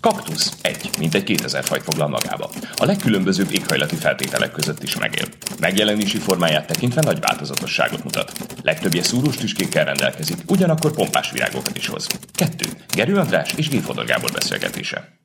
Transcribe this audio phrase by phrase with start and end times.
[0.00, 2.50] Kaktusz egy, mint egy 2000 fajt foglal magába.
[2.76, 5.26] A legkülönbözőbb éghajlati feltételek között is megél.
[5.60, 8.32] Megjelenési formáját tekintve nagy változatosságot mutat.
[8.62, 12.06] Legtöbbje szúrós tüskékkel rendelkezik, ugyanakkor pompás virágokat is hoz.
[12.34, 12.66] Kettő.
[12.94, 15.24] Gerő András és Géfodor Gábor beszélgetése.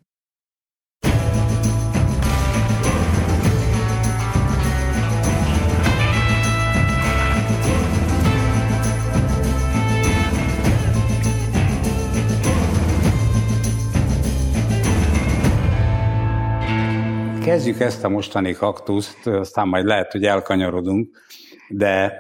[17.51, 21.21] Kezdjük ezt a mostani kaktuszt, aztán majd lehet, hogy elkanyarodunk,
[21.69, 22.13] de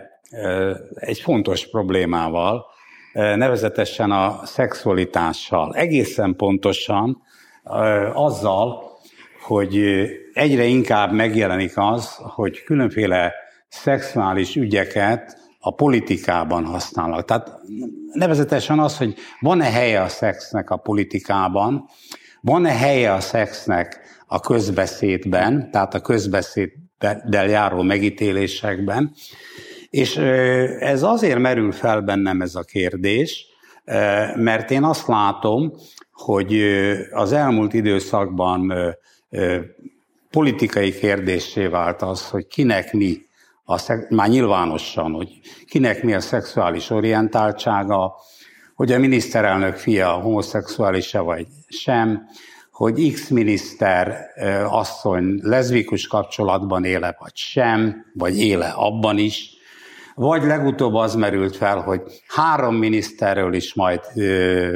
[0.95, 2.65] egy fontos problémával,
[3.13, 5.75] nevezetesen a szexualitással.
[5.75, 7.21] Egészen pontosan
[8.13, 8.83] azzal,
[9.41, 9.75] hogy
[10.33, 13.33] egyre inkább megjelenik az, hogy különféle
[13.67, 17.25] szexuális ügyeket a politikában használnak.
[17.25, 17.51] Tehát
[18.13, 21.89] nevezetesen az, hogy van-e helye a szexnek a politikában,
[22.41, 29.13] van-e helye a szexnek a közbeszédben, tehát a közbeszéddel járó megítélésekben.
[29.89, 30.17] És
[30.79, 33.45] ez azért merül fel bennem ez a kérdés,
[34.35, 35.73] mert én azt látom,
[36.11, 36.61] hogy
[37.11, 38.73] az elmúlt időszakban
[40.29, 43.17] politikai kérdésé vált az, hogy kinek mi,
[43.65, 45.29] a, már nyilvánosan, hogy
[45.65, 48.15] kinek mi a szexuális orientáltsága,
[48.75, 52.27] hogy a miniszterelnök fia homoszexuális-e vagy sem,
[52.71, 54.25] hogy X miniszter
[54.69, 59.49] asszony lezvikus kapcsolatban éle vagy sem, vagy éle abban is,
[60.15, 63.99] vagy legutóbb az merült fel, hogy három miniszterről is majd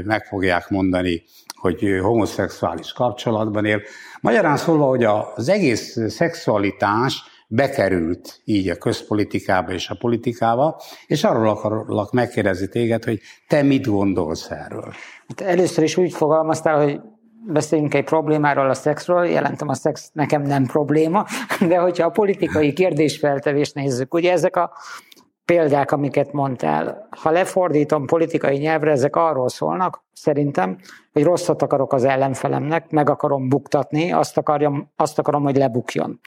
[0.06, 1.24] meg fogják mondani,
[1.56, 3.82] hogy homoszexuális kapcsolatban él.
[4.22, 11.50] Magyarán szólva, hogy az egész szexualitás bekerült így a közpolitikába és a politikába, és arról
[11.50, 14.94] akarok megkérdezni téged, hogy te mit gondolsz erről?
[15.28, 17.00] Hát először is úgy fogalmaztál, hogy
[17.48, 21.26] beszéljünk egy problémáról, a szexről, jelentem a szex nekem nem probléma,
[21.70, 24.72] de hogyha a politikai kérdésfeltevést nézzük, ugye ezek a
[25.46, 30.78] példák, amiket mondtál, ha lefordítom politikai nyelvre, ezek arról szólnak, szerintem,
[31.14, 36.20] hogy rosszat akarok az ellenfelemnek, meg akarom buktatni, azt, akarjam, azt akarom, hogy lebukjon.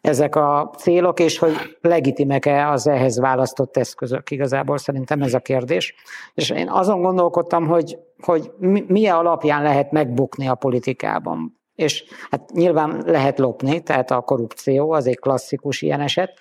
[0.00, 4.30] Ezek a célok, és hogy legitimek-e az ehhez választott eszközök.
[4.30, 5.94] Igazából szerintem ez a kérdés.
[6.34, 8.50] És én azon gondolkodtam, hogy, hogy
[8.86, 11.60] milyen alapján lehet megbukni a politikában.
[11.74, 16.32] És hát nyilván lehet lopni, tehát a korrupció az egy klasszikus ilyen eset.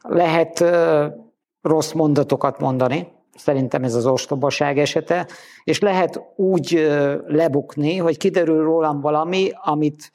[0.00, 0.64] Lehet
[1.66, 5.26] rossz mondatokat mondani, szerintem ez az ostobaság esete,
[5.64, 6.88] és lehet úgy
[7.26, 10.12] lebukni, hogy kiderül rólam valami, amit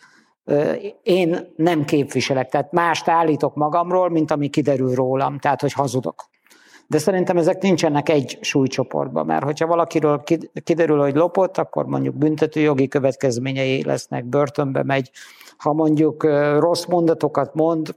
[1.04, 6.30] én nem képviselek, tehát mást állítok magamról, mint ami kiderül rólam, tehát hogy hazudok.
[6.88, 10.24] De szerintem ezek nincsenek egy súlycsoportban, mert hogyha valakiről
[10.64, 15.12] kiderül, hogy lopott, akkor mondjuk büntetőjogi következményei lesznek, börtönbe megy.
[15.58, 16.24] Ha mondjuk
[16.60, 17.96] rossz mondatokat mond,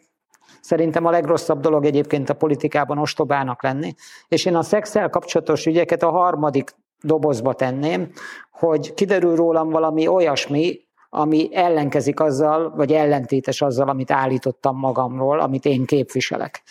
[0.64, 3.94] Szerintem a legrosszabb dolog egyébként a politikában ostobának lenni.
[4.28, 8.10] És én a szexel kapcsolatos ügyeket a harmadik dobozba tenném,
[8.50, 10.80] hogy kiderül rólam valami olyasmi,
[11.10, 16.62] ami ellenkezik azzal, vagy ellentétes azzal, amit állítottam magamról, amit én képviselek.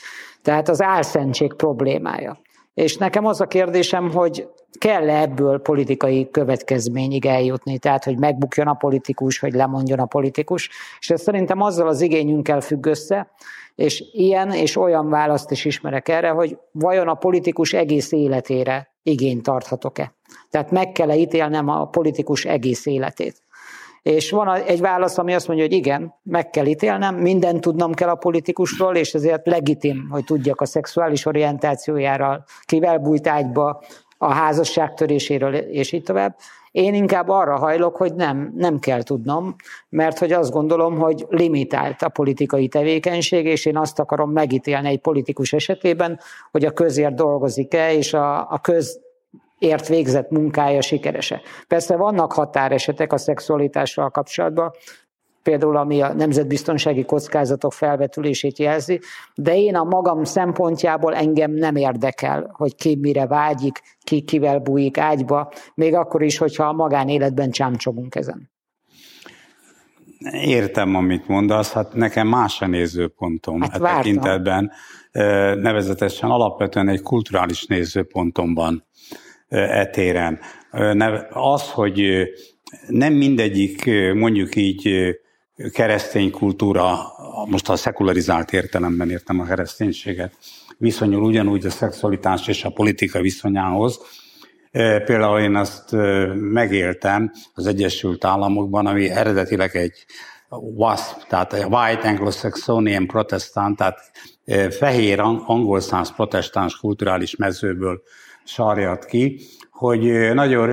[0.42, 2.40] Tehát az álszentség problémája.
[2.74, 8.74] És nekem az a kérdésem, hogy kell-e ebből politikai következményig eljutni, tehát hogy megbukjon a
[8.74, 10.70] politikus, hogy lemondjon a politikus,
[11.00, 13.32] és ez szerintem azzal az igényünkkel függ össze,
[13.76, 19.44] és ilyen és olyan választ is ismerek erre, hogy vajon a politikus egész életére igényt
[19.44, 20.14] tarthatok-e.
[20.50, 23.42] Tehát meg kell-e ítélnem a politikus egész életét.
[24.02, 28.10] És van egy válasz, ami azt mondja, hogy igen, meg kell ítélnem, mindent tudnom kell
[28.10, 33.84] a politikusról, és ezért legitim, hogy tudjak a szexuális orientációjáról, kivel bújt ágyba,
[34.24, 36.36] a házasság töréséről, és így tovább.
[36.72, 39.56] Én inkább arra hajlok, hogy nem, nem kell tudnom,
[39.90, 45.00] mert hogy azt gondolom, hogy limitált a politikai tevékenység, és én azt akarom megítélni egy
[45.00, 46.20] politikus esetében,
[46.52, 49.00] hogy a közért dolgozik-e, és a, a köz
[49.60, 51.42] ért végzett munkája sikerese.
[51.68, 54.72] Persze vannak határesetek a szexualitással kapcsolatban,
[55.44, 59.00] például ami a nemzetbiztonsági kockázatok felvetülését jelzi,
[59.36, 64.98] de én a magam szempontjából engem nem érdekel, hogy ki mire vágyik, ki kivel bújik
[64.98, 68.52] ágyba, még akkor is, hogyha a magánéletben csámcsobunk ezen.
[70.32, 74.72] Értem, amit mondasz, hát nekem más a nézőpontom hát e tekintetben,
[75.62, 78.86] nevezetesen alapvetően egy kulturális nézőpontom van
[79.48, 80.40] etéren.
[81.30, 82.02] Az, hogy
[82.88, 84.90] nem mindegyik, mondjuk így
[85.72, 86.98] keresztény kultúra,
[87.50, 90.34] most a szekularizált értelemben értem a kereszténységet,
[90.78, 94.00] viszonyul ugyanúgy a szexualitás és a politika viszonyához.
[95.06, 95.92] Például én azt
[96.34, 100.06] megéltem az Egyesült Államokban, ami eredetileg egy
[100.50, 104.00] WASP, tehát a White Anglo-Saxonian Protestant, tehát
[104.70, 108.02] fehér angol száz protestáns kulturális mezőből
[108.44, 109.40] sarjat ki,
[109.74, 110.68] hogy nagyon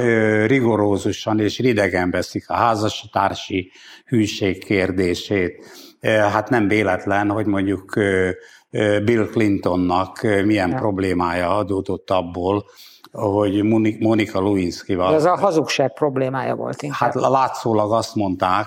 [0.46, 3.72] rigorózusan és ridegen veszik a házastársi
[4.06, 5.66] hűség kérdését.
[6.02, 7.94] Hát nem véletlen, hogy mondjuk
[9.04, 10.76] Bill Clintonnak milyen ja.
[10.76, 12.64] problémája adódott abból,
[13.12, 13.62] hogy
[13.98, 15.14] Monika Lewinsky-val.
[15.14, 16.98] Ez a hazugság problémája volt inkább.
[17.00, 18.66] Hát látszólag azt mondták,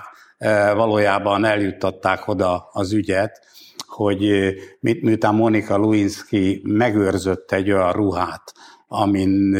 [0.74, 3.40] valójában eljuttatták oda az ügyet,
[3.86, 8.52] hogy miután Monika Lewinsky megőrzött egy olyan ruhát,
[9.02, 9.56] amin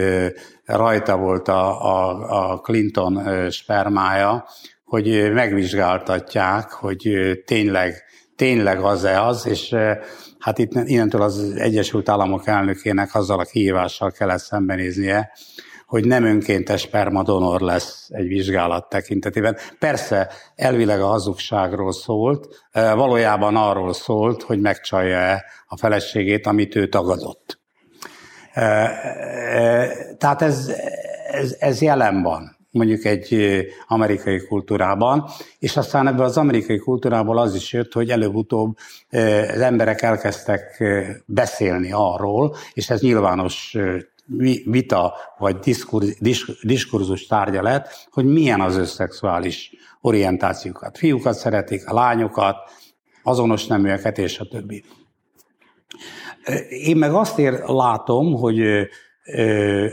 [0.64, 4.44] rajta volt a, a, a Clinton spermája,
[4.84, 7.08] hogy megvizsgáltatják, hogy
[7.44, 8.02] tényleg,
[8.36, 9.76] tényleg az-e az, és
[10.38, 15.32] hát itt innentől az Egyesült Államok elnökének azzal a kihívással kellett szembenéznie,
[15.86, 19.56] hogy nem önkéntes spermadonor lesz egy vizsgálat tekintetében.
[19.78, 27.63] Persze elvileg a hazugságról szólt, valójában arról szólt, hogy megcsalja-e a feleségét, amit ő tagadott.
[30.18, 30.72] Tehát ez,
[31.30, 33.38] ez, ez jelen van mondjuk egy
[33.86, 35.28] amerikai kultúrában,
[35.58, 38.76] és aztán ebből az amerikai kultúrából az is jött, hogy előbb-utóbb
[39.54, 40.84] az emberek elkezdtek
[41.26, 43.76] beszélni arról, és ez nyilvános
[44.64, 45.56] vita vagy
[46.62, 50.98] diskurzus, tárgya lett, hogy milyen az összexuális orientációkat.
[50.98, 52.56] Fiúkat szeretik, a lányokat,
[53.22, 54.84] azonos neműeket és a többi.
[56.68, 58.60] Én meg azt ér, látom, hogy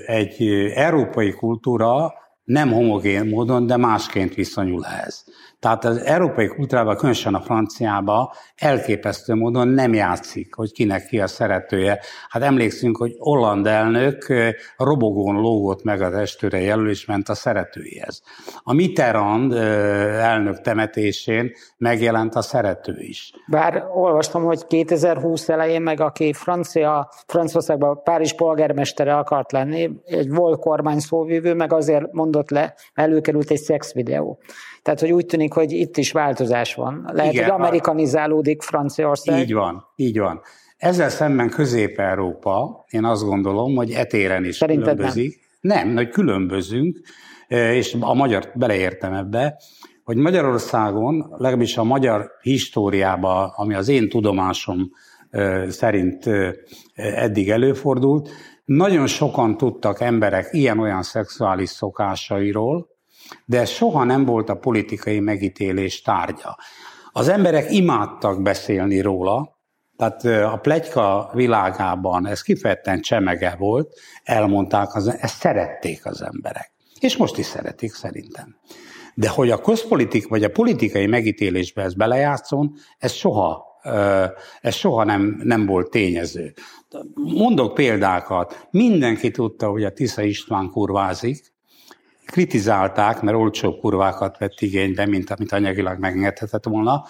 [0.06, 0.44] egy
[0.76, 2.14] európai kultúra
[2.44, 5.26] nem homogén módon, de másként viszonyul ehhez.
[5.62, 11.28] Tehát az európai kultúrában, különösen a franciában elképesztő módon nem játszik, hogy kinek ki a
[11.28, 12.00] szeretője.
[12.30, 14.34] Hát emlékszünk, hogy Holland elnök
[14.78, 18.22] robogón lógott meg az estőre jelöl, ment a szeretőjéhez.
[18.64, 23.34] A Mitterrand elnök temetésén megjelent a szerető is.
[23.48, 30.60] Bár olvastam, hogy 2020 elején meg aki francia, Franciaországban Párizs polgármestere akart lenni, egy volt
[30.60, 34.40] kormány szóvívő, meg azért mondott le, előkerült egy szexvideó.
[34.82, 37.10] Tehát, hogy úgy tűnik, hogy itt is változás van.
[37.14, 39.40] Lehet, Igen, hogy amerikanizálódik Franciaország.
[39.40, 40.42] Így van, így van.
[40.78, 45.40] Ezzel szemben Közép-Európa, én azt gondolom, hogy etéren is Szerinted különbözik.
[45.60, 47.00] Nem, nem hogy különbözünk,
[47.48, 49.58] e, és a magyar beleértem ebbe,
[50.04, 54.92] hogy Magyarországon, legalábbis a magyar históriában, ami az én tudomásom
[55.30, 56.56] e, szerint e,
[56.96, 58.30] eddig előfordult,
[58.66, 62.91] nagyon sokan tudtak emberek ilyen-olyan szexuális szokásairól,
[63.46, 66.58] de ez soha nem volt a politikai megítélés tárgya.
[67.12, 69.60] Az emberek imádtak beszélni róla,
[69.98, 70.24] tehát
[70.54, 76.72] a plegyka világában ez kifejezetten csemege volt, elmondták, az, ezt szerették az emberek.
[77.00, 78.56] És most is szeretik szerintem.
[79.14, 83.66] De hogy a közpolitik vagy a politikai megítélésbe ez belejátszon, ez soha,
[84.62, 86.54] ez soha nem, nem volt tényező.
[87.14, 88.68] Mondok példákat.
[88.72, 91.51] Mindenki tudta, hogy a Tisza István kurvázik,
[92.32, 97.04] kritizálták, mert olcsó kurvákat vett igénybe, mint amit anyagilag megengedhetett volna,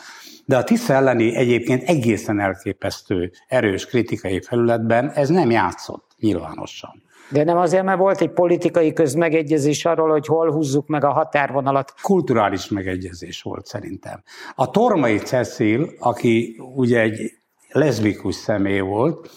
[0.45, 7.03] de a TISZA elleni egyébként egészen elképesztő erős kritikai felületben ez nem játszott nyilvánosan.
[7.31, 11.93] De nem azért, mert volt egy politikai közmegegyezés arról, hogy hol húzzuk meg a határvonalat.
[12.01, 14.23] Kulturális megegyezés volt szerintem.
[14.55, 17.31] A Tormai Cecil, aki ugye egy
[17.69, 19.29] leszbikus személy volt,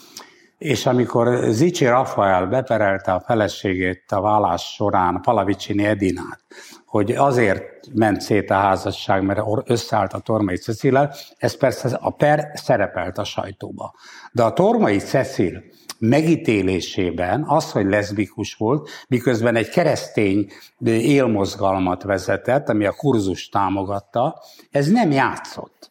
[0.65, 6.41] és amikor Zicsi Rafael beperelte a feleségét a vállás során, Palavicsini Edinát,
[6.87, 7.63] hogy azért
[7.95, 13.25] ment szét a házasság, mert összeállt a Tormai Cecillel, ez persze a per szerepelt a
[13.25, 13.95] sajtóba.
[14.33, 15.63] De a Tormai Cecil
[15.99, 20.47] megítélésében az, hogy leszbikus volt, miközben egy keresztény
[20.87, 25.91] élmozgalmat vezetett, ami a kurzus támogatta, ez nem játszott.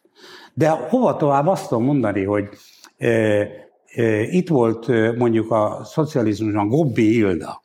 [0.54, 2.48] De hova tovább azt tudom mondani, hogy
[4.30, 4.86] itt volt
[5.16, 7.62] mondjuk a szocializmusban Gobbi Ilda.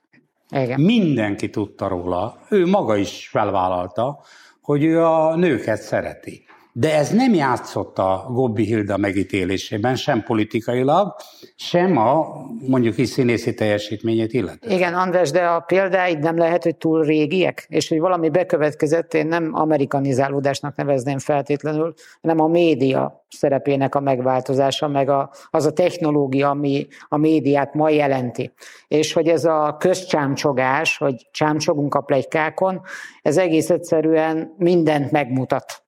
[0.50, 0.82] Igen.
[0.82, 4.20] Mindenki tudta róla, ő maga is felvállalta,
[4.62, 6.44] hogy ő a nőket szereti.
[6.80, 11.16] De ez nem játszott a Gobbi Hilda megítélésében, sem politikailag,
[11.56, 12.28] sem a
[12.68, 14.74] mondjuk is színészi teljesítményét illetve.
[14.74, 19.28] Igen, András, de a példáid nem lehet, hogy túl régiek, és hogy valami bekövetkezett, én
[19.28, 26.50] nem amerikanizálódásnak nevezném feltétlenül, hanem a média szerepének a megváltozása, meg a, az a technológia,
[26.50, 28.52] ami a médiát ma jelenti.
[28.88, 32.82] És hogy ez a közcsámcsogás, hogy csámcsogunk a plegykákon,
[33.22, 35.88] ez egész egyszerűen mindent megmutat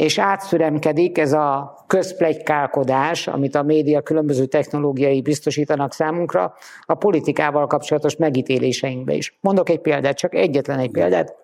[0.00, 6.54] és átszüremkedik ez a közplegykálkodás, amit a média különböző technológiai biztosítanak számunkra,
[6.86, 9.38] a politikával kapcsolatos megítéléseinkbe is.
[9.40, 11.34] Mondok egy példát, csak egyetlen egy példát,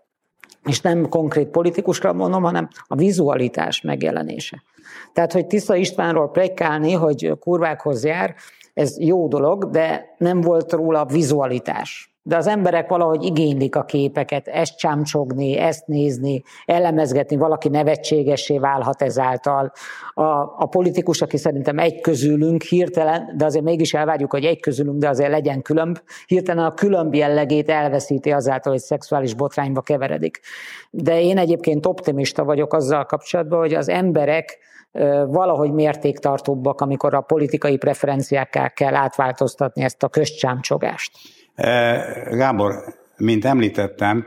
[0.64, 4.62] és nem konkrét politikusra mondom, hanem a vizualitás megjelenése.
[5.12, 8.34] Tehát, hogy Tisza Istvánról plegykálni, hogy kurvákhoz jár,
[8.74, 14.48] ez jó dolog, de nem volt róla vizualitás de az emberek valahogy igénylik a képeket,
[14.48, 19.72] ezt csámcsogni, ezt nézni, elemezgetni, valaki nevetségesé válhat ezáltal.
[20.14, 20.22] A,
[20.58, 25.08] a politikus, aki szerintem egy közülünk hirtelen, de azért mégis elvárjuk, hogy egy közülünk, de
[25.08, 30.40] azért legyen különb, hirtelen a különb jellegét elveszíti azáltal, hogy szexuális botrányba keveredik.
[30.90, 34.58] De én egyébként optimista vagyok azzal kapcsolatban, hogy az emberek
[35.26, 41.10] valahogy mértéktartóbbak, amikor a politikai preferenciákká kell átváltoztatni ezt a közcsámcsogást.
[42.30, 42.74] Gábor,
[43.16, 44.26] mint említettem,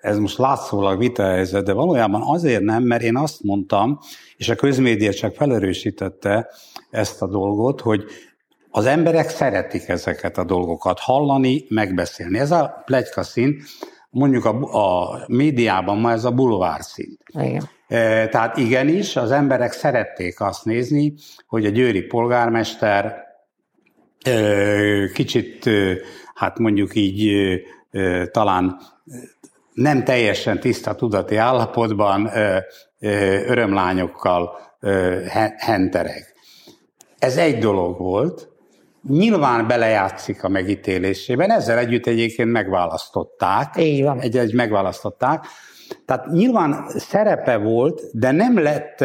[0.00, 3.98] ez most látszólag vitahelyzet, de valójában azért nem, mert én azt mondtam,
[4.36, 6.48] és a közmédia csak felerősítette
[6.90, 8.04] ezt a dolgot, hogy
[8.70, 12.38] az emberek szeretik ezeket a dolgokat hallani, megbeszélni.
[12.38, 13.62] Ez a plegyka szint,
[14.10, 17.20] mondjuk a, a médiában ma ez a bulvár szint.
[17.32, 17.68] Igen.
[17.88, 21.14] E, tehát igenis, az emberek szerették azt nézni,
[21.46, 23.25] hogy a győri polgármester
[25.12, 25.70] kicsit,
[26.34, 27.32] hát mondjuk így
[28.30, 28.80] talán
[29.72, 32.30] nem teljesen tiszta tudati állapotban
[33.46, 34.50] örömlányokkal
[35.56, 36.34] hentereg.
[37.18, 38.48] Ez egy dolog volt,
[39.08, 43.74] nyilván belejátszik a megítélésében, ezzel együtt egyébként megválasztották.
[43.78, 44.20] Így van.
[44.20, 45.44] Egy, egy megválasztották.
[46.04, 49.00] Tehát nyilván szerepe volt, de nem lett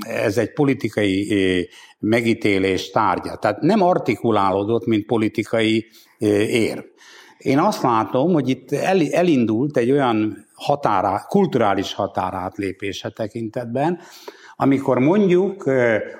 [0.00, 3.36] ez egy politikai megítélés tárgya.
[3.36, 5.86] Tehát nem artikulálódott, mint politikai
[6.48, 6.84] ér.
[7.38, 8.72] Én azt látom, hogy itt
[9.10, 13.98] elindult egy olyan határá, kulturális határátlépése tekintetben,
[14.56, 15.70] amikor mondjuk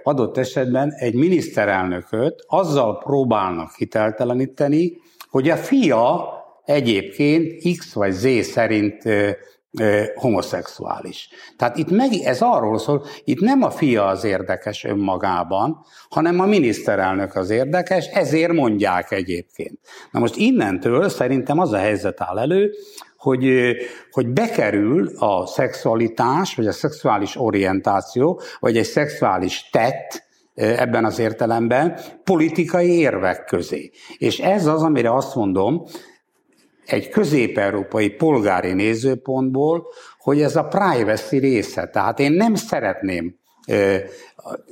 [0.02, 4.92] adott esetben egy miniszterelnököt azzal próbálnak hitelteleníteni,
[5.30, 6.28] hogy a fia
[6.64, 9.02] egyébként X vagy Z szerint
[10.14, 11.28] homoszexuális.
[11.56, 16.46] Tehát itt meg, ez arról szól, itt nem a fia az érdekes önmagában, hanem a
[16.46, 19.78] miniszterelnök az érdekes, ezért mondják egyébként.
[20.10, 22.70] Na most innentől szerintem az a helyzet áll elő,
[23.16, 23.74] hogy,
[24.10, 30.24] hogy bekerül a szexualitás, vagy a szexuális orientáció, vagy egy szexuális tett,
[30.56, 33.90] ebben az értelemben politikai érvek közé.
[34.18, 35.84] És ez az, amire azt mondom,
[36.86, 39.86] egy közép-európai polgári nézőpontból,
[40.18, 41.88] hogy ez a privacy része.
[41.88, 43.34] Tehát én nem szeretném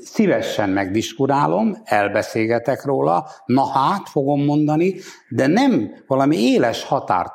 [0.02, 4.94] szívesen megdiskurálom, elbeszélgetek róla, na hát fogom mondani,
[5.28, 7.33] de nem valami éles határt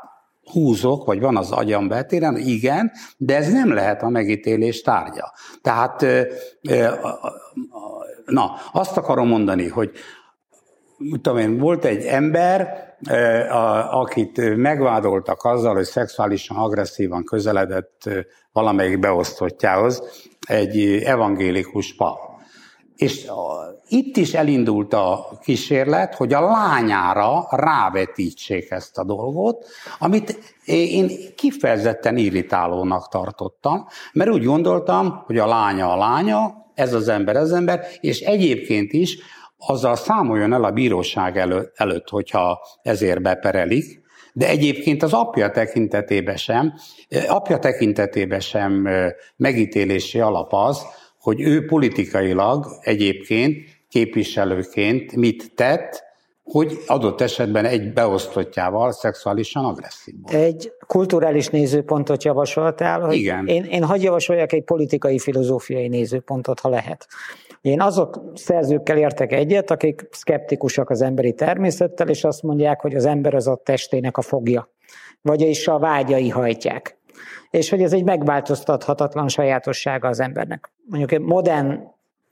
[0.51, 5.33] húzok, vagy van az agyam betéren, igen, de ez nem lehet a megítélés tárgya.
[5.61, 6.05] Tehát,
[8.25, 9.91] na, azt akarom mondani, hogy
[11.21, 12.88] tudom én, volt egy ember,
[13.91, 18.09] akit megvádoltak azzal, hogy szexuálisan agresszívan közeledett
[18.51, 20.03] valamelyik beosztottjához,
[20.47, 22.17] egy evangélikus pap.
[22.95, 23.25] És
[23.87, 29.65] itt is elindult a kísérlet, hogy a lányára rávetítsék ezt a dolgot,
[29.99, 37.07] amit én kifejezetten irritálónak tartottam, mert úgy gondoltam, hogy a lánya a lánya, ez az
[37.07, 39.17] ember az ember, és egyébként is
[39.59, 44.01] azzal számoljon el a bíróság elő, előtt, hogyha ezért beperelik,
[44.33, 46.73] de egyébként az apja tekintetében sem,
[47.27, 48.87] apja tekintetében sem
[49.35, 50.81] megítélési alap az,
[51.19, 53.57] hogy ő politikailag egyébként
[53.89, 56.07] képviselőként mit tett,
[56.43, 60.35] hogy adott esetben egy beosztottjával szexuálisan agresszív volt.
[60.35, 63.47] Egy kulturális nézőpontot javasoltál, hogy Igen.
[63.47, 67.07] Én, én hagyj javasoljak egy politikai filozófiai nézőpontot, ha lehet.
[67.61, 73.05] Én azok szerzőkkel értek egyet, akik szkeptikusak az emberi természettel, és azt mondják, hogy az
[73.05, 74.69] ember az a testének a fogja,
[75.21, 76.97] vagyis a vágyai hajtják.
[77.49, 80.71] És hogy ez egy megváltoztathatatlan sajátossága az embernek.
[80.85, 81.79] Mondjuk egy modern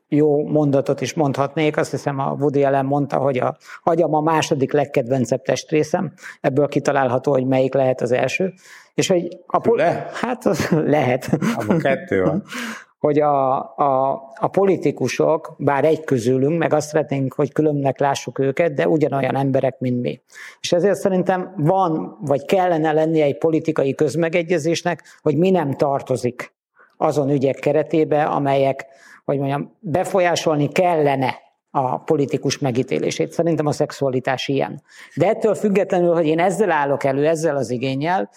[0.10, 4.74] jó mondatot is mondhatnék, azt hiszem a Woody Allen mondta, hogy a agyam a második
[4.74, 8.54] legkedvencebb testrészem, ebből kitalálható, hogy melyik lehet az első.
[8.94, 10.10] És hogy a pol- Le?
[10.14, 11.30] Hát az lehet.
[11.56, 12.44] Abba kettő van.
[13.00, 18.74] hogy a, a, a politikusok, bár egy közülünk, meg azt szeretnénk, hogy különnek lássuk őket,
[18.74, 20.22] de ugyanolyan emberek, mint mi.
[20.62, 26.56] És ezért szerintem van, vagy kellene lennie egy politikai közmegegyezésnek, hogy mi nem tartozik
[26.98, 28.86] azon ügyek keretébe, amelyek,
[29.26, 31.36] hogy mondjam, befolyásolni kellene
[31.72, 33.32] a politikus megítélését.
[33.32, 34.82] Szerintem a szexualitás ilyen.
[35.16, 38.30] De ettől függetlenül, hogy én ezzel állok elő, ezzel az igényel,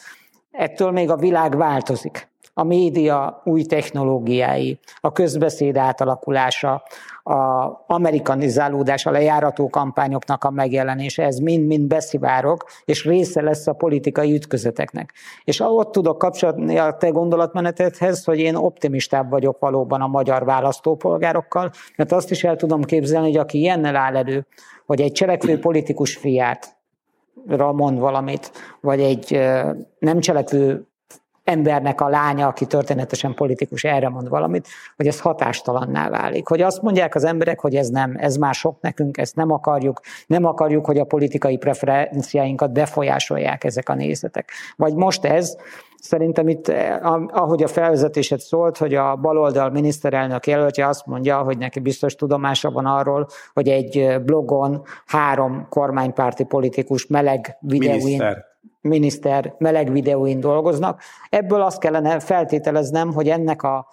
[0.50, 2.29] ettől még a világ változik.
[2.54, 6.82] A média új technológiái, a közbeszéd átalakulása,
[7.22, 14.34] a amerikanizálódás, a lejárató kampányoknak a megjelenése, ez mind-mind beszivárok, és része lesz a politikai
[14.34, 15.12] ütközeteknek.
[15.44, 21.70] És ott tudok kapcsolni a te gondolatmenetedhez, hogy én optimistább vagyok valóban a magyar választópolgárokkal,
[21.96, 24.46] mert azt is el tudom képzelni, hogy aki ilyennel áll elő,
[24.86, 26.78] hogy egy cselekvő politikus fiát
[27.72, 29.40] mond valamit, vagy egy
[29.98, 30.89] nem cselekvő
[31.50, 36.48] embernek a lánya, aki történetesen politikus, erre mond valamit, hogy ez hatástalanná válik.
[36.48, 40.00] Hogy azt mondják az emberek, hogy ez nem, ez már sok nekünk, ezt nem akarjuk,
[40.26, 44.50] nem akarjuk, hogy a politikai preferenciáinkat befolyásolják ezek a nézetek.
[44.76, 45.56] Vagy most ez,
[46.00, 46.72] Szerintem itt,
[47.30, 52.70] ahogy a felvezetésed szólt, hogy a baloldal miniszterelnök jelöltje azt mondja, hogy neki biztos tudomása
[52.70, 58.49] van arról, hogy egy blogon három kormánypárti politikus meleg videóin, Miniszter
[58.80, 61.00] miniszter meleg videóin dolgoznak.
[61.28, 63.86] Ebből azt kellene feltételeznem, hogy ennek a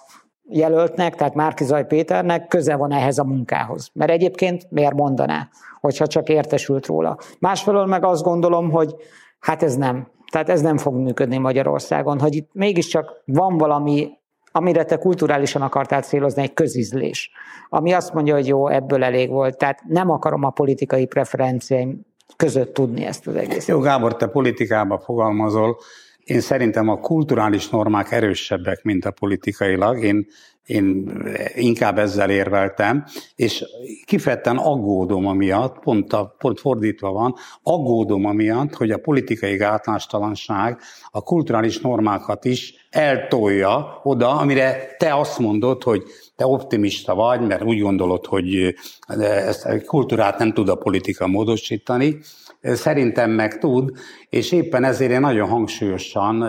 [0.50, 3.90] jelöltnek, tehát Márkizaj Péternek köze van ehhez a munkához.
[3.94, 7.18] Mert egyébként miért mondaná, hogyha csak értesült róla.
[7.40, 8.96] Másfelől meg azt gondolom, hogy
[9.40, 10.08] hát ez nem.
[10.32, 14.10] Tehát ez nem fog működni Magyarországon, hogy itt mégiscsak van valami,
[14.52, 17.32] amire te kulturálisan akartál célozni, egy közizlés,
[17.70, 19.58] ami azt mondja, hogy jó, ebből elég volt.
[19.58, 23.68] Tehát nem akarom a politikai preferenciáim között tudni ezt az egészet.
[23.68, 25.78] Jó, Gábor, te politikába fogalmazol.
[26.24, 30.04] Én szerintem a kulturális normák erősebbek, mint a politikailag.
[30.04, 30.28] Én,
[30.68, 31.12] én
[31.56, 33.06] inkább ezzel érveltem,
[33.36, 33.66] és
[34.06, 40.80] kifejezetten aggódom amiatt, pont, a, pont fordítva van, aggódom amiatt, hogy a politikai gátlástalanság
[41.12, 46.04] a kulturális normákat is eltolja oda, amire te azt mondod, hogy
[46.36, 48.76] te optimista vagy, mert úgy gondolod, hogy
[49.08, 52.18] ezt a kultúrát nem tud a politika módosítani.
[52.62, 53.92] Szerintem meg tud,
[54.30, 56.46] és éppen ezért én nagyon hangsúlyosan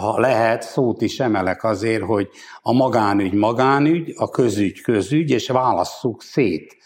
[0.00, 2.28] ha lehet, szót is emelek azért, hogy
[2.62, 6.76] a magánügy magánügy, a közügy közügy, és válasszuk szét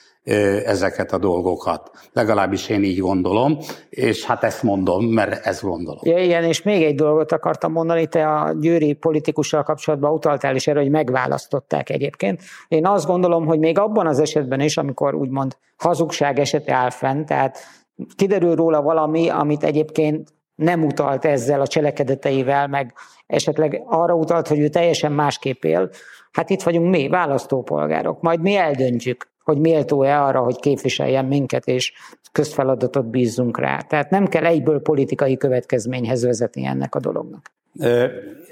[0.64, 1.90] ezeket a dolgokat.
[2.12, 3.58] Legalábbis én így gondolom,
[3.90, 6.00] és hát ezt mondom, mert ezt gondolom.
[6.02, 10.66] Ja, igen, és még egy dolgot akartam mondani, te a győri politikussal kapcsolatban utaltál is
[10.66, 12.42] erre, hogy megválasztották egyébként.
[12.68, 17.24] Én azt gondolom, hogy még abban az esetben is, amikor úgymond hazugság esete áll fenn,
[17.24, 17.59] tehát
[18.16, 20.28] kiderül róla valami, amit egyébként
[20.59, 22.92] nem utalt ezzel a cselekedeteivel, meg
[23.27, 25.90] esetleg arra utalt, hogy ő teljesen másképp él,
[26.33, 31.92] hát itt vagyunk mi, választópolgárok, majd mi eldöntjük, hogy méltó-e arra, hogy képviseljen minket, és
[32.33, 33.81] közfeladatot bízzunk rá.
[33.81, 37.53] Tehát nem kell egyből politikai következményhez vezetni ennek a dolognak.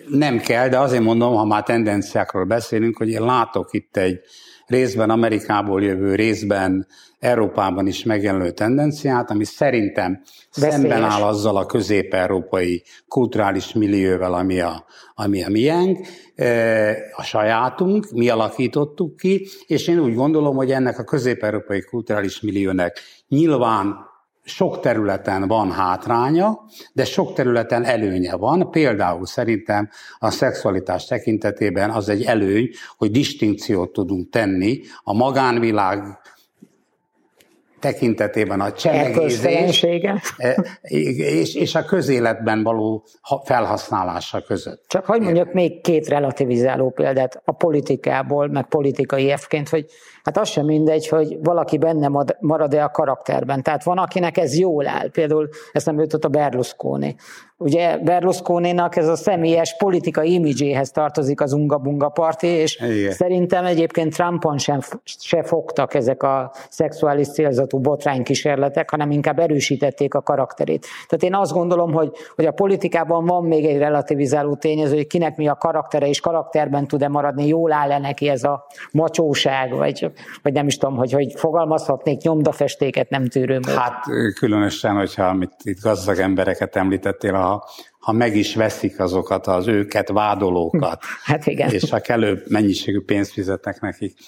[0.09, 4.21] Nem kell, de azért mondom, ha már tendenciákról beszélünk, hogy én látok itt egy
[4.67, 6.87] részben Amerikából jövő, részben
[7.19, 10.23] Európában is megjelenő tendenciát, ami szerintem
[10.55, 10.75] Veszélyes.
[10.75, 18.11] szemben áll azzal a közép-európai kulturális millióvel, ami a, ami a miénk, e, a sajátunk,
[18.11, 24.15] mi alakítottuk ki, és én úgy gondolom, hogy ennek a közép-európai kulturális milliónek nyilván
[24.47, 26.61] sok területen van hátránya,
[26.93, 28.71] de sok területen előnye van.
[28.71, 36.19] Például szerintem a szexualitás tekintetében az egy előny, hogy distinkciót tudunk tenni a magánvilág
[37.81, 39.83] tekintetében a csemegézés
[40.37, 43.05] e, és, és a közéletben való
[43.45, 44.85] felhasználása között.
[44.89, 49.87] Csak hogy mondjak még két relativizáló példát a politikából, meg politikai F-ként, hogy
[50.27, 53.63] hát az sem mindegy, hogy valaki benne marad-e a karakterben.
[53.63, 55.11] Tehát van, akinek ez jól áll.
[55.11, 57.17] Például ezt nem jutott a Berlusconi.
[57.59, 63.13] Ugye Berlusconinak ez a személyes politikai imidzséhez tartozik az Unga-Bunga parti, és Igen.
[63.13, 70.23] szerintem egyébként Trumpon sem se fogtak ezek a szexuális célzatú botránykísérletek, hanem inkább erősítették a
[70.23, 70.87] karakterét.
[71.09, 75.37] Tehát én azt gondolom, hogy, hogy a politikában van még egy relativizáló tényező, hogy kinek
[75.37, 80.11] mi a karaktere, és karakterben tud-e maradni, jól áll-e neki ez a macsóság, vagy,
[80.43, 83.63] vagy nem is tudom, hogy, hogy fogalmazhatnék nyomdafestéket nem tűröm.
[83.63, 87.65] Hát különösen, hogyha amit itt gazdag embereket említettél, a
[88.07, 91.71] ha meg is veszik azokat az őket vádolókat, hát igen.
[91.71, 94.19] és a kellő mennyiségű pénzt fizetnek nekik.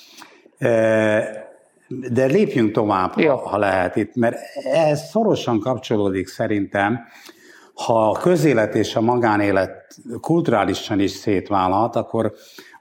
[0.59, 1.47] E,
[1.89, 3.37] de lépjünk tovább, Jó.
[3.37, 4.37] ha lehet itt, mert
[4.73, 6.99] ez szorosan kapcsolódik szerintem,
[7.75, 12.33] ha a közélet és a magánélet kulturálisan is szétválhat, akkor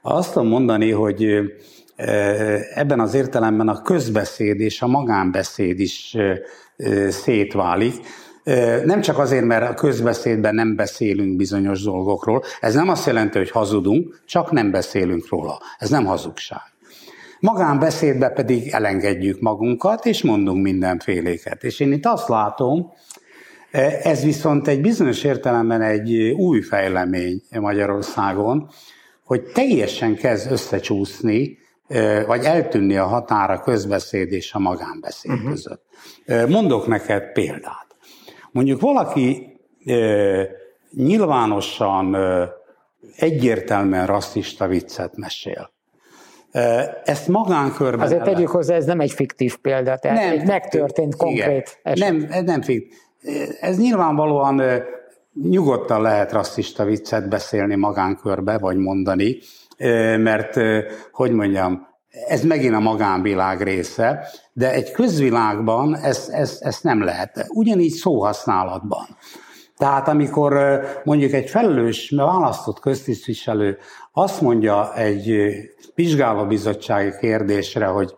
[0.02, 1.40] azt tudom mondani, hogy
[2.74, 6.16] ebben az értelemben a közbeszéd és a magánbeszéd is
[7.08, 7.94] szétválik.
[8.84, 13.50] Nem csak azért, mert a közbeszédben nem beszélünk bizonyos dolgokról, ez nem azt jelenti, hogy
[13.50, 15.60] hazudunk, csak nem beszélünk róla.
[15.78, 16.62] Ez nem hazugság.
[17.40, 21.64] Magánbeszédbe pedig elengedjük magunkat, és mondunk mindenféléket.
[21.64, 22.92] És én itt azt látom,
[24.02, 28.68] Ez viszont egy bizonyos értelemben egy új fejlemény Magyarországon,
[29.24, 31.58] hogy teljesen kezd összecsúszni,
[32.26, 35.50] vagy eltűnni a határa közbeszéd és a magánbeszéd uh-huh.
[35.50, 35.84] között.
[36.48, 37.86] Mondok neked példát.
[38.50, 39.58] Mondjuk valaki
[40.90, 42.16] nyilvánosan
[43.16, 45.70] egyértelműen rasszista viccet mesél.
[47.04, 48.06] Ezt magánkörben...
[48.06, 52.28] Azért tegyük hozzá, ez nem egy fiktív példa, tehát nem, egy megtörtént konkrét igen, eset.
[52.28, 52.92] Nem, nem fiktív.
[53.60, 54.62] Ez nyilvánvalóan
[55.42, 59.38] nyugodtan lehet rasszista viccet beszélni magánkörbe, vagy mondani,
[60.18, 60.60] mert,
[61.12, 61.86] hogy mondjam,
[62.26, 67.46] ez megint a magánvilág része, de egy közvilágban ezt ez, ez nem lehet.
[67.48, 69.06] Ugyanígy szóhasználatban.
[69.76, 73.78] Tehát amikor mondjuk egy felelős, választott köztisztviselő
[74.12, 75.52] azt mondja egy
[75.94, 78.14] vizsgálóbizottsági kérdésre, hogy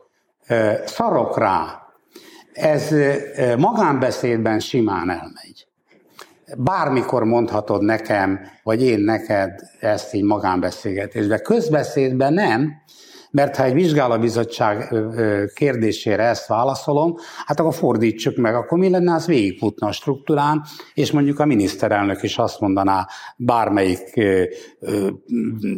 [0.84, 1.82] szarok rá,
[2.52, 2.94] ez
[3.58, 5.69] magánbeszédben simán elmegy.
[6.58, 11.42] Bármikor mondhatod nekem, vagy én neked ezt így magánbeszélgetésben.
[11.42, 12.72] Közbeszédben nem,
[13.30, 14.94] mert ha egy vizsgálóbizottság
[15.54, 17.14] kérdésére ezt válaszolom,
[17.46, 20.62] hát akkor fordítsuk meg, akkor mi lenne, az végigfutna a struktúrán,
[20.94, 24.20] és mondjuk a miniszterelnök is azt mondaná bármelyik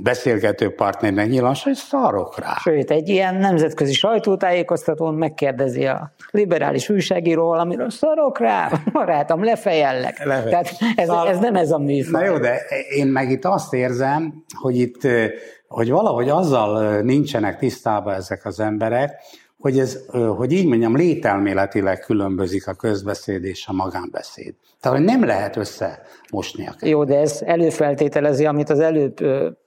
[0.02, 2.54] beszélgető partnernek nyilvánosan, hogy szarok rá.
[2.60, 10.24] Sőt, egy ilyen nemzetközi sajtótájékoztatón megkérdezi a liberális újságíró valamiről, szarok rá, barátom, lefejellek.
[10.24, 10.50] Lefej.
[10.50, 12.22] Tehát ez, ez nem ez a műfaj.
[12.22, 12.60] Na jó, de
[12.96, 15.06] én meg itt azt érzem, hogy itt
[15.72, 19.14] hogy valahogy azzal nincsenek tisztában ezek az emberek,
[19.62, 19.98] hogy, ez,
[20.36, 24.54] hogy így mondjam, lételméletileg különbözik a közbeszéd és a magánbeszéd.
[24.80, 29.14] Tehát, hogy nem lehet összemosni a Jó, de ez előfeltételezi, amit az előbb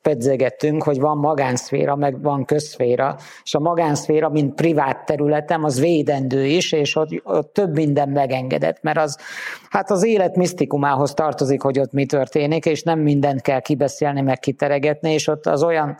[0.02, 6.46] pedzegettünk, hogy van magánszféra, meg van közszféra, és a magánszféra, mint privát területem, az védendő
[6.46, 9.18] is, és ott, ott több minden megengedett, mert az,
[9.70, 14.40] hát az élet misztikumához tartozik, hogy ott mi történik, és nem mindent kell kibeszélni, meg
[14.40, 15.98] kiteregetni, és ott az olyan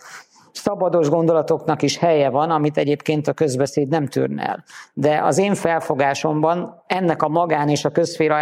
[0.56, 4.64] szabados gondolatoknak is helye van, amit egyébként a közbeszéd nem tűrne el.
[4.94, 8.38] De az én felfogásomban ennek a magán és a közféra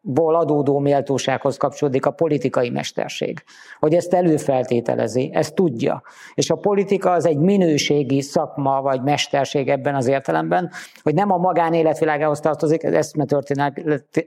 [0.00, 3.42] elválasztásából adódó méltósághoz kapcsolódik a politikai mesterség.
[3.78, 6.02] Hogy ezt előfeltételezi, ezt tudja.
[6.34, 10.70] És a politika az egy minőségi szakma vagy mesterség ebben az értelemben,
[11.02, 13.12] hogy nem a magánéletvilágához tartozik, ez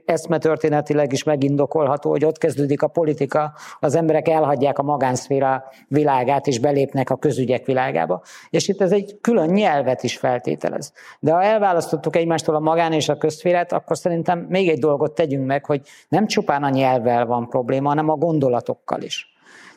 [0.04, 6.58] eszmetörténetileg is megindokolható, hogy ott kezdődik a politika, az emberek elhagyják a magánszféra világát, és
[6.58, 8.22] belépnek a közügyek világába.
[8.50, 10.92] És itt ez egy külön nyelvet is feltételez.
[11.20, 15.46] De ha elválasztottuk egymástól a magán és a közférát, akkor szerintem még egy dolgot tegyünk
[15.46, 19.32] meg, hogy nem csupán a nyelvvel van probléma, hanem a gondolatokkal is.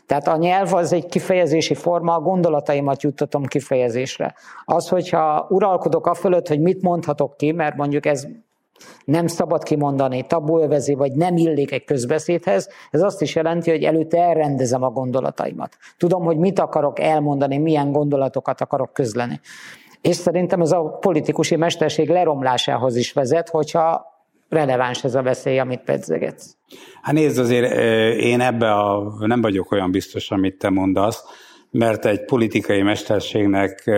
[0.05, 4.35] Tehát a nyelv az egy kifejezési forma, a gondolataimat juttatom kifejezésre.
[4.65, 8.27] Az, hogyha uralkodok a fölött, hogy mit mondhatok ki, mert mondjuk ez
[9.05, 14.21] nem szabad kimondani, tabuölvezi, vagy nem illik egy közbeszédhez, ez azt is jelenti, hogy előtte
[14.21, 15.77] elrendezem a gondolataimat.
[15.97, 19.39] Tudom, hogy mit akarok elmondani, milyen gondolatokat akarok közleni.
[20.01, 24.05] És szerintem ez a politikusi mesterség leromlásához is vezet, hogyha
[24.49, 26.55] releváns ez a veszély, amit pedzegetsz.
[27.01, 27.73] Hát nézd, azért
[28.19, 31.23] én ebbe a, nem vagyok olyan biztos, amit te mondasz,
[31.71, 33.91] mert egy politikai mesterségnek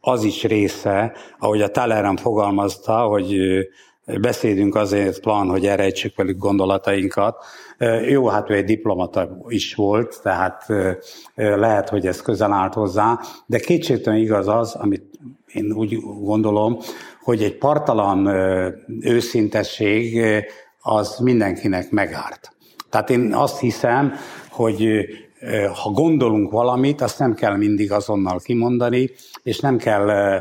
[0.00, 3.38] az is része, ahogy a Talleyrand fogalmazta, hogy
[4.20, 7.44] beszédünk azért plan, hogy elrejtsük velük gondolatainkat.
[8.08, 10.66] Jó, hát ő egy diplomata is volt, tehát
[11.34, 15.04] lehet, hogy ez közel állt hozzá, de kétségtelen igaz az, amit
[15.52, 16.78] én úgy gondolom,
[17.28, 18.26] hogy egy partalan
[19.00, 20.24] őszintesség
[20.80, 22.52] az mindenkinek megárt.
[22.90, 24.12] Tehát én azt hiszem,
[24.50, 24.86] hogy
[25.82, 29.10] ha gondolunk valamit, azt nem kell mindig azonnal kimondani,
[29.42, 30.40] és nem kell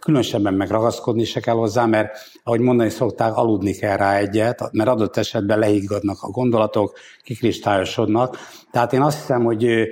[0.00, 5.16] különösebben megragaszkodni se kell hozzá, mert ahogy mondani szokták, aludni kell rá egyet, mert adott
[5.16, 8.38] esetben leiggadnak a gondolatok, kikristályosodnak.
[8.70, 9.88] Tehát én azt hiszem, hogy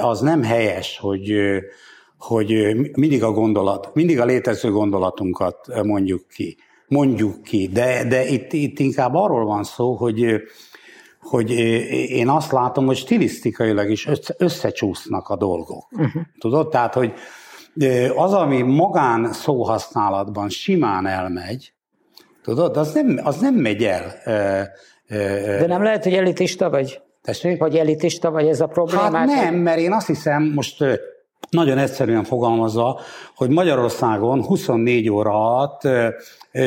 [0.00, 1.32] az nem helyes, hogy
[2.18, 6.56] hogy mindig a gondolat, mindig a létező gondolatunkat mondjuk ki.
[6.88, 10.42] Mondjuk ki, de, de itt, itt inkább arról van szó, hogy,
[11.20, 11.50] hogy
[12.10, 15.86] én azt látom, hogy stilisztikailag is összecsúsznak a dolgok.
[15.92, 16.22] Uh-huh.
[16.38, 16.68] Tudod?
[16.68, 17.12] Tehát, hogy
[18.16, 21.72] az, ami magán szóhasználatban simán elmegy,
[22.42, 24.14] tudod, az nem, az nem megy el.
[25.58, 27.00] De nem lehet, hogy elitista vagy?
[27.22, 27.58] Tessék?
[27.58, 29.16] Vagy elitista vagy ez a probléma?
[29.16, 30.84] Hát nem, mert én azt hiszem, most
[31.50, 33.00] nagyon egyszerűen fogalmazva,
[33.34, 35.80] hogy Magyarországon 24 óra alatt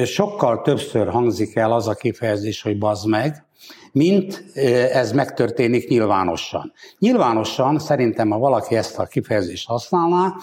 [0.06, 3.46] sokkal többször hangzik el az a kifejezés, hogy bazd meg,
[4.00, 4.44] mint
[4.94, 6.74] ez megtörténik nyilvánosan.
[7.00, 10.34] Nyilvánosan szerintem, ha valaki ezt a kifejezést használná,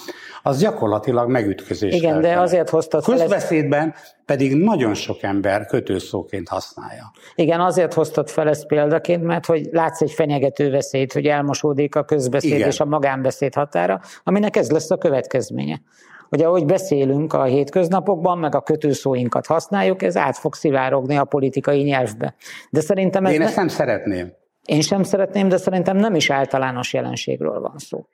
[0.43, 1.95] az gyakorlatilag megütközés.
[1.95, 7.13] Igen, de azért hoztad fel Közbeszédben pedig nagyon sok ember kötőszóként használja.
[7.35, 12.05] Igen, azért hoztad fel ezt példaként, mert hogy látsz egy fenyegető veszélyt, hogy elmosódik a
[12.05, 12.69] közbeszéd Igen.
[12.69, 15.81] és a magánbeszéd határa, aminek ez lesz a következménye
[16.29, 21.83] hogy ahogy beszélünk a hétköznapokban, meg a kötőszóinkat használjuk, ez át fog szivárogni a politikai
[21.83, 22.35] nyelvbe.
[22.71, 23.61] De szerintem ez Én ezt ne...
[23.61, 24.33] nem szeretném.
[24.65, 28.07] Én sem szeretném, de szerintem nem is általános jelenségről van szó.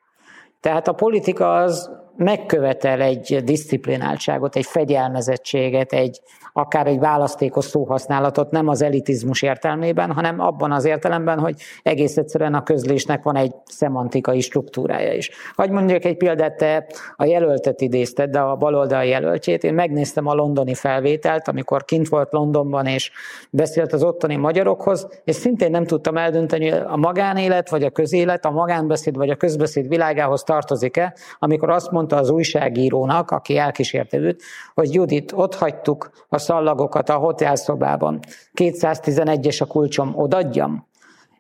[0.61, 6.21] Tehát a politika az megkövetel egy disziplináltságot, egy fegyelmezettséget, egy
[6.53, 12.55] akár egy választékos szóhasználatot, nem az elitizmus értelmében, hanem abban az értelemben, hogy egész egyszerűen
[12.55, 15.31] a közlésnek van egy szemantikai struktúrája is.
[15.55, 16.87] Hogy mondjuk egy példát, te
[17.17, 22.33] a jelöltet idézted, de a baloldali jelöltjét, én megnéztem a londoni felvételt, amikor kint volt
[22.33, 23.11] Londonban, és
[23.51, 28.45] beszélt az ottani magyarokhoz, és szintén nem tudtam eldönteni, hogy a magánélet, vagy a közélet,
[28.45, 34.43] a magánbeszéd, vagy a közbeszéd világához tartozik-e, amikor azt mondta az újságírónak, aki elkísérte őt,
[34.75, 38.19] hogy Judit, ott hagytuk a szallagokat a hotelszobában.
[38.55, 40.87] 211-es a kulcsom, odadjam.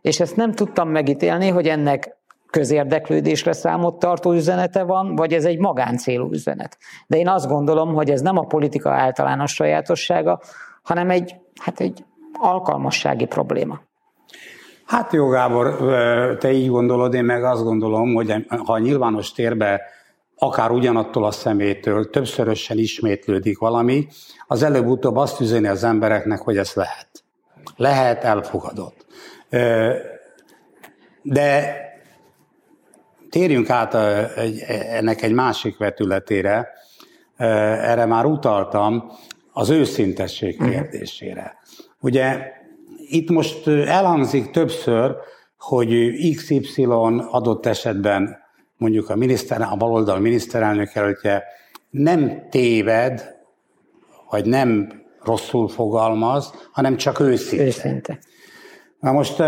[0.01, 2.17] És ezt nem tudtam megítélni, hogy ennek
[2.51, 6.79] közérdeklődésre számot tartó üzenete van, vagy ez egy magáncélú üzenet.
[7.07, 10.41] De én azt gondolom, hogy ez nem a politika általános sajátossága,
[10.83, 13.81] hanem egy, hát egy alkalmassági probléma.
[14.87, 15.77] Hát jó, Gábor,
[16.39, 19.81] te így gondolod, én meg azt gondolom, hogy ha a nyilvános térbe
[20.43, 24.07] akár ugyanattól a szemétől többszörösen ismétlődik valami,
[24.47, 27.25] az előbb-utóbb azt üzeni az embereknek, hogy ez lehet.
[27.77, 29.07] Lehet, elfogadott.
[31.23, 31.77] De
[33.31, 33.95] térjünk át
[34.91, 36.69] ennek egy másik vetületére,
[37.37, 39.11] erre már utaltam,
[39.53, 40.71] az őszintesség mhm.
[40.71, 41.59] kérdésére.
[42.01, 42.53] Ugye
[42.97, 45.17] itt most elhangzik többször,
[45.59, 46.87] hogy XY
[47.31, 48.42] adott esetben
[48.83, 51.45] mondjuk a, miniszter, a baloldal miniszterelnök előtte
[51.91, 53.37] nem téved,
[54.31, 57.65] vagy nem rosszul fogalmaz, hanem csak őszinte.
[57.65, 58.19] Őszinte.
[59.01, 59.41] Na most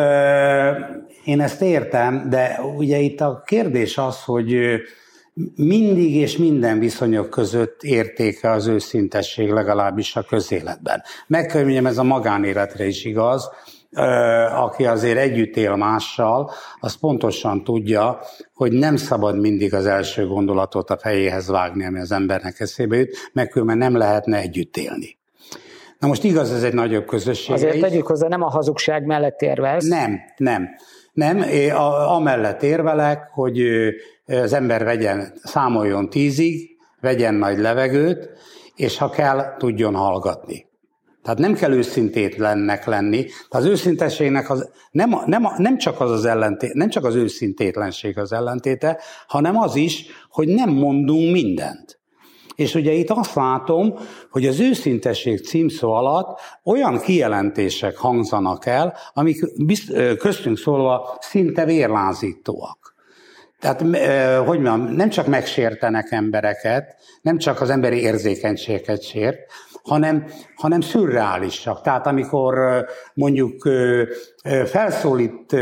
[1.25, 4.57] én ezt értem, de ugye itt a kérdés az, hogy
[5.57, 11.03] mindig és minden viszonyok között értéke az őszintesség legalábbis a közéletben.
[11.27, 13.51] Megkönnyem ez a magánéletre is igaz,
[14.55, 18.21] aki azért együtt él mással, az pontosan tudja,
[18.55, 23.31] hogy nem szabad mindig az első gondolatot a fejéhez vágni, ami az embernek eszébe jut,
[23.33, 25.17] mert különben nem lehetne együtt élni.
[25.99, 27.55] Na most igaz, ez egy nagyobb közösség.
[27.55, 29.89] Azért tegyük hozzá, nem a hazugság mellett érvelsz.
[29.89, 30.69] Nem, nem.
[31.13, 31.45] Nem,
[32.09, 33.63] amellett érvelek, hogy
[34.27, 38.31] az ember vegyen, számoljon tízig, vegyen nagy levegőt,
[38.75, 40.67] és ha kell, tudjon hallgatni.
[41.25, 43.25] Tehát nem kell őszintétlennek lenni.
[43.25, 48.19] Tehát az őszintességnek az, nem, nem, nem, csak az az ellentét, nem csak az őszintétlenség
[48.19, 51.99] az ellentéte, hanem az is, hogy nem mondunk mindent.
[52.55, 53.95] És ugye itt azt látom,
[54.31, 62.95] hogy az őszintesség címszó alatt olyan kijelentések hangzanak el, amik bizt, köztünk szólva szinte vérlázítóak.
[63.61, 63.81] Tehát,
[64.47, 69.39] hogy mondjam, nem csak megsértenek embereket, nem csak az emberi érzékenységet sért,
[69.89, 70.25] hanem,
[70.57, 71.81] hanem szürreálisak.
[71.81, 73.69] Tehát amikor mondjuk
[74.65, 75.57] felszólít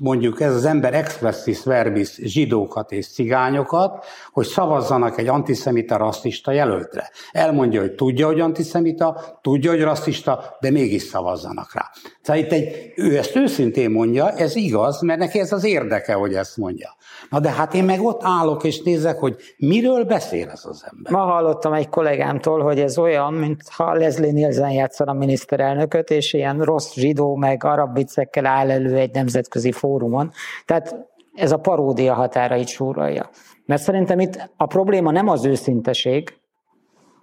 [0.00, 7.10] mondjuk ez az ember expressis verbis zsidókat és cigányokat, hogy szavazzanak egy antiszemita, rasszista jelöltre.
[7.32, 11.90] Elmondja, hogy tudja, hogy antiszemita, tudja, hogy rasszista, de mégis szavazzanak rá.
[12.22, 16.34] Tehát itt egy, ő ezt őszintén mondja, ez igaz, mert neki ez az érdeke, hogy
[16.34, 16.96] ezt mondja.
[17.30, 21.12] Na de hát én meg ott állok és nézek, hogy miről beszél ez az ember.
[21.12, 26.60] Ma hallottam egy kollégámtól, hogy ez olyan, mintha Leslie Nielsen játszana a miniszterelnököt, és ilyen
[26.60, 30.30] rossz zsidó meg arab viccekkel áll elő egy nemzetközi fórumon.
[30.64, 30.96] Tehát
[31.34, 33.30] ez a paródia határait súrolja.
[33.66, 36.38] Mert szerintem itt a probléma nem az őszinteség,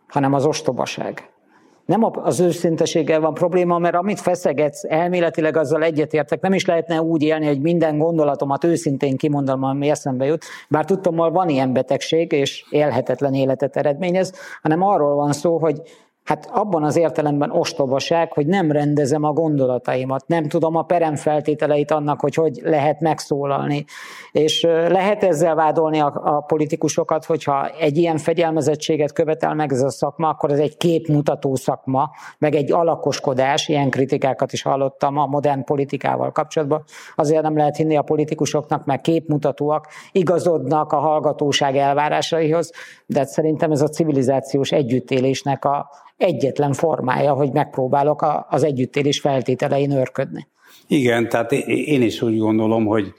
[0.07, 1.29] hanem az ostobaság
[1.87, 7.21] nem az őszinteséggel van probléma, mert amit feszegetsz, elméletileg azzal egyetértek, nem is lehetne úgy
[7.21, 12.31] élni, hogy minden gondolatomat őszintén kimondom, ami eszembe jut, bár tudtam, hogy van ilyen betegség,
[12.31, 15.81] és élhetetlen életet eredményez, hanem arról van szó, hogy
[16.27, 22.19] Hát abban az értelemben ostobaság, hogy nem rendezem a gondolataimat, nem tudom a peremfeltételeit annak,
[22.19, 23.85] hogy hogy lehet megszólalni.
[24.31, 29.89] És lehet ezzel vádolni a, a politikusokat, hogyha egy ilyen fegyelmezettséget követel meg ez a
[29.89, 35.63] szakma, akkor ez egy képmutató szakma, meg egy alakoskodás, ilyen kritikákat is hallottam a modern
[35.63, 36.83] politikával kapcsolatban.
[37.15, 42.71] Azért nem lehet hinni a politikusoknak, mert képmutatóak, igazodnak a hallgatóság elvárásaihoz,
[43.05, 50.47] de szerintem ez a civilizációs együttélésnek a egyetlen formája, hogy megpróbálok az együttélés feltételein örködni.
[50.87, 53.13] Igen, tehát én is úgy gondolom, hogy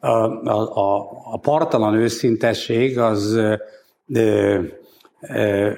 [0.00, 3.60] a, a, a partalan őszintesség az, de,
[4.06, 5.76] de,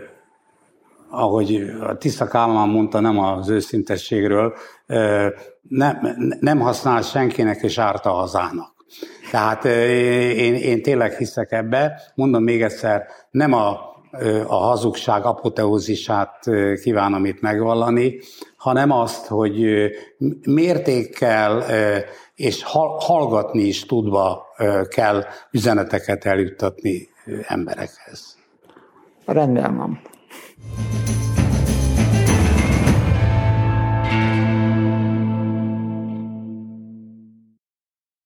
[1.11, 4.55] ahogy a Tisza Kálmán mondta, nem az őszintességről,
[5.69, 5.99] nem,
[6.41, 8.75] nem használ senkinek és árta hazának.
[9.31, 13.79] Tehát én, én tényleg hiszek ebbe, mondom még egyszer, nem a
[14.47, 16.51] a hazugság apoteózisát
[16.83, 18.19] kívánom itt megvallani,
[18.57, 19.64] hanem azt, hogy
[20.45, 21.64] mértékkel
[22.35, 22.62] és
[22.99, 24.47] hallgatni is tudva
[24.88, 27.09] kell üzeneteket eljuttatni
[27.49, 28.37] emberekhez.
[29.25, 30.01] Rendben van.